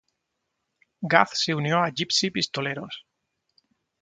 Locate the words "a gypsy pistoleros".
1.77-3.05